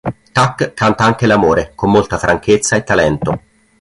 Tak 0.33 0.73
canta 0.73 1.03
anche 1.03 1.27
l'amore, 1.27 1.73
con 1.75 1.91
molta 1.91 2.17
franchezza 2.17 2.75
e 2.75 2.83
talento. 2.83 3.39